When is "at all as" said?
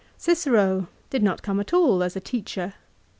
1.59-2.15